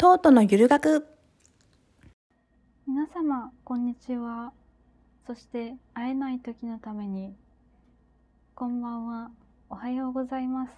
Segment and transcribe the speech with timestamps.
[0.00, 1.08] トートのゆる学。
[2.86, 4.52] 皆様こんにちは。
[5.26, 7.34] そして会えない時のために。
[8.54, 9.32] こんばんは。
[9.68, 10.72] おはようございます。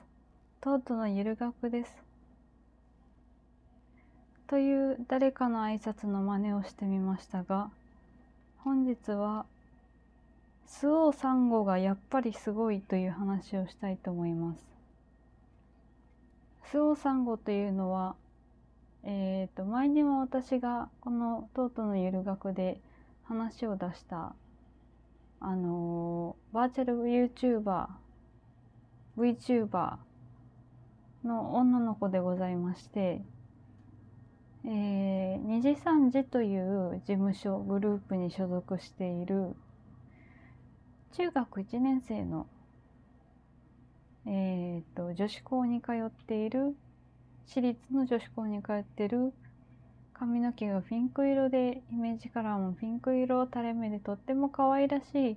[0.62, 1.95] トートのゆる学です。
[4.46, 7.71] という誰かの挨拶の真似をしてみましたが
[8.56, 9.44] 本日は
[10.66, 14.60] 周防サンゴがやっぱりすごいという話をしたいと思います。
[16.73, 18.16] 周防サンゴというのは
[19.02, 22.80] えーと、前にも私がこの「トートのゆる学」で
[23.25, 24.34] 話を出した
[25.41, 27.89] あのー、バーチャル YouTuber
[29.16, 29.97] VTuber
[31.25, 33.23] の女の子でございまして、
[34.65, 39.56] えー、二次三次という事務所グループに所属している
[41.12, 42.47] 中学1年生の、
[44.27, 46.77] えーと女子校に通っている
[47.53, 49.33] 私立の女子校に通ってる
[50.15, 55.37] 髪の毛がピンク色でイメージカラーもピンク色垂れ目でとっても可愛らしい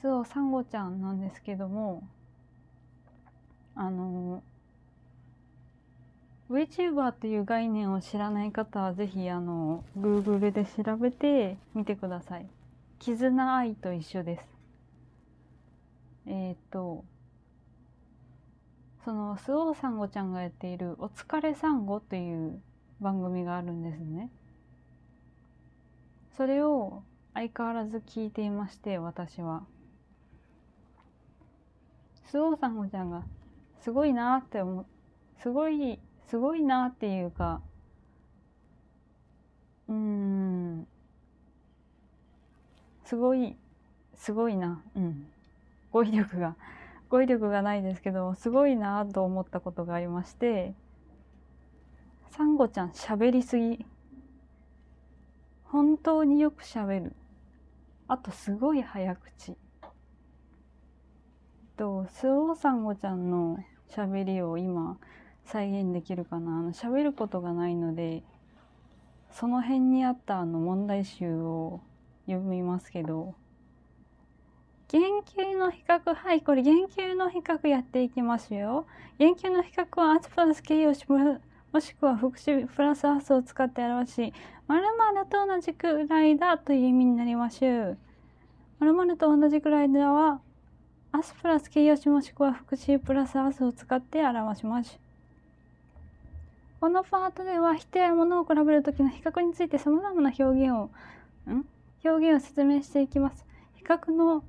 [0.00, 2.02] スオサンゴちゃんなんですけども
[3.76, 4.42] あの
[6.50, 12.46] VTuber っていう概念を知らない方はぜひあの Google で調べてみてください。
[12.98, 14.48] 絆愛と一緒です。
[16.26, 17.04] えっ、と
[19.04, 22.62] そのスオーサンゴちゃんがやっている「お疲れサンゴ」という
[23.00, 24.30] 番組があるんですね。
[26.36, 27.02] それを
[27.34, 29.64] 相変わらず聞いていまして私は。
[32.26, 33.24] スオーサンゴちゃんが
[33.80, 34.86] すごいなって思う
[35.40, 37.60] すごいすごいなっていうか
[39.88, 40.86] うん
[43.04, 43.54] すごい
[44.14, 45.26] すごいなうん
[45.90, 46.56] 語彙力が
[47.12, 50.72] 語彙力がないですけどすごいなと思ったことがありまして
[52.30, 53.84] サンゴちゃん喋りすぎ。
[55.64, 57.12] 本当によく喋る。
[58.08, 59.54] あとすごい早口。
[61.76, 63.58] とスオーサンゴちゃんの
[63.90, 64.96] 喋りを今
[65.44, 66.60] 再現できるかな。
[66.60, 68.22] あの喋ることがないので
[69.30, 71.80] その辺にあったあの問題集を
[72.24, 73.34] 読みますけど
[74.92, 78.84] 原球の比較、はい、これ原球の比較やっていきますよ。
[79.18, 84.34] 原球の比較はアツプラス形容詞もしくは副詞プラスアスを使って表し、
[84.68, 87.64] 〇〇と同じくらいだという意味になります。
[87.64, 87.96] 〇
[88.80, 90.40] 〇と同じくらいだは、
[91.10, 94.98] アスプラス形容詞もしくは副詞プラスアスを使って表します。
[96.80, 100.90] このパートでは人や物を比べるときの比較について様々な表現を、
[101.50, 101.64] ん？
[102.04, 103.46] 表現を説明していきます。
[103.76, 104.44] 比較の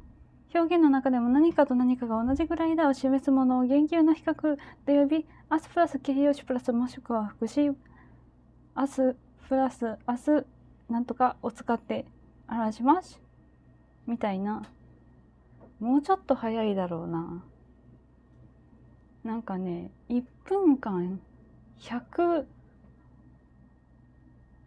[0.54, 7.72] 表現の中でも何かと何かが同じぐらいだを示すものを言及の比較と呼び、アスプラス形容詞プラスもしくは副詞、
[8.76, 9.16] アス
[9.50, 10.46] プラスアス
[10.90, 12.06] なんとかを使って
[12.48, 13.20] 表します。
[14.06, 14.64] みたいな。
[15.80, 17.44] もうちょっと早いだろうな。
[19.24, 21.20] なんかね、1分間
[21.80, 22.46] 100、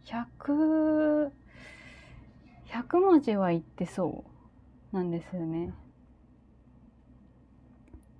[0.04, 1.30] 100、
[2.66, 4.35] 100文字は言ってそう。
[4.96, 5.74] なんですよね。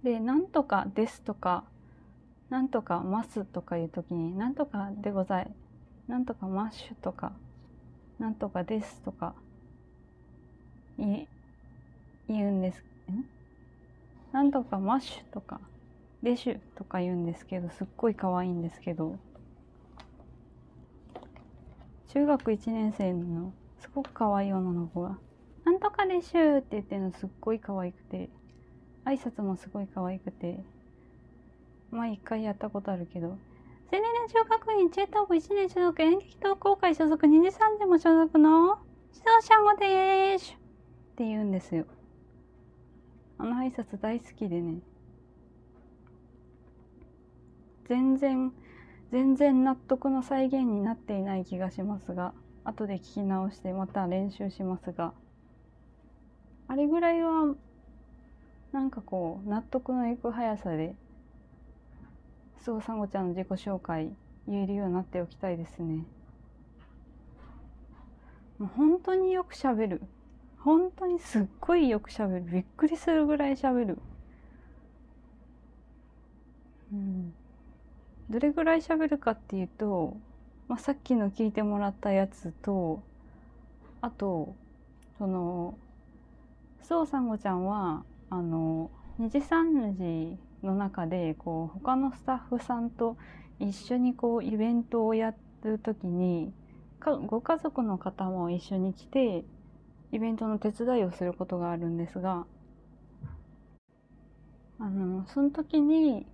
[0.03, 1.65] で、なんとかですとか、
[2.51, 5.51] なんとかますとかいう時に、なんとかでござい、
[6.07, 7.33] なんとかマッシュとか、
[8.19, 9.35] なんとかですとか、
[10.99, 11.25] い
[12.29, 12.85] 言うんです。
[13.11, 13.25] ん？
[14.33, 15.61] なんとかマッシュとか、
[16.23, 19.17] デシュとか言うんですけど、すっごい可愛いんですけど、
[22.09, 25.19] 中学1年生のすごく可愛い女の子が、
[25.67, 28.31] なんとかでしゅって言ってるのすっごい可愛くて、
[29.05, 30.61] 挨拶もすごい可愛くて、
[31.91, 33.37] まあ一回やったことあるけど、青
[33.91, 38.79] 年小学院中等部1年所属演劇同好会所属2次3次も所属の
[39.13, 40.57] 指導者語でーすっ
[41.17, 41.85] て言うんですよ。
[43.39, 44.79] あの挨拶大好きでね。
[47.89, 48.53] 全然、
[49.11, 55.13] 全然納得の再現になっていない気がしますが、後で聞き直してまた練習しますが、
[56.69, 57.55] あれぐらいは
[58.73, 60.95] なんかこう納得のいく速さで
[62.61, 64.11] すごさんごちゃんの自己紹介
[64.49, 66.05] 言えるようになっておきたいですね。
[68.59, 70.03] もう本当によくしゃべる。
[70.59, 72.45] 本当にすっごいよくしゃべる。
[72.45, 73.99] びっくりするぐらいしゃべる。
[76.93, 77.35] うん。
[78.31, 80.17] どれぐらいしゃべるかっていうと、
[80.69, 83.03] まあ、さっきの聞いてもらったやつと
[84.01, 84.55] あと
[85.19, 85.79] その
[86.89, 93.17] そうさんごちゃんはあの二次三次の中でこう他のスタッフさんと
[93.59, 95.35] 一緒にこうイベントをや
[95.65, 96.53] る時に
[97.27, 99.45] ご家族の方も一緒に来て
[100.13, 102.47] イベントの手伝いをすることがあるんですが
[104.79, 106.25] あのその時に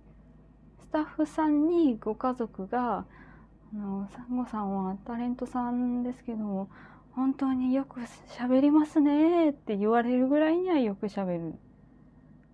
[0.81, 3.05] スタッフさんにご家族が
[3.73, 6.69] 「あのサンゴさんはタレントさんですけども
[7.15, 7.99] 本当によく
[8.37, 11.55] 喋りますね」って言われるぐらいにはよく喋る。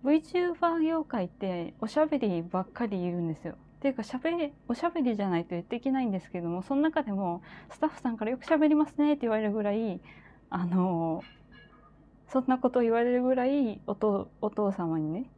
[0.04, 3.54] VTuber 業界っておしゃべりばっかりいるんですよ。
[3.54, 10.00] っていうかしゃべりおしゃべりじゃないと言っていけないんですけどもその中でもスタッフさんからよくしゃべりますねって言われるぐらい
[10.50, 11.22] あの
[12.28, 15.30] そんなことを言われるぐらいおとお父様にね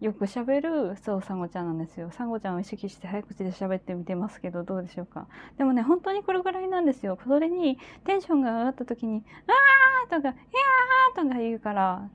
[0.00, 0.60] よく喋
[0.90, 2.10] るそうサンゴちゃんなんですよ。
[2.10, 5.28] サンゴちゃんを意識して早口で喋ってみてますけどどうでしょうか？
[5.58, 7.18] でもね本当にこれぐらいなんですよ。
[7.22, 12.08] それにテンションが上がった時に「あー!」とか「いやー!」とか言うから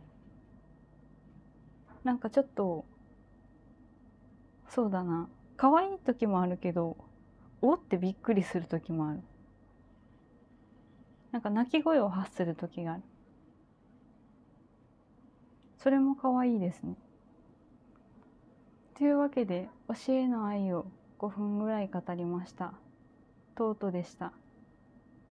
[2.03, 2.85] なんかちょっと
[4.67, 5.29] そうだな。
[5.55, 6.97] 可愛い時もあるけど
[7.61, 9.21] おってびっくりする時もある。
[11.31, 13.03] なんか泣き声を発する時がある。
[15.77, 16.95] それも可愛いですね。
[18.97, 20.85] というわけで教えの愛を
[21.19, 22.73] 5分ぐらい語りました。
[23.55, 24.31] トートでした。